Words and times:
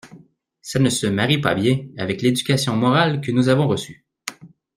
Ça 0.63 0.79
ne 0.79 0.89
se 0.89 1.05
marie 1.05 1.37
pas 1.41 1.53
bien 1.53 1.85
avec 1.99 2.23
l’éducation 2.23 2.75
morale 2.75 3.21
que 3.21 3.31
nous 3.31 3.49
avons 3.49 3.67
reçue. 3.67 4.03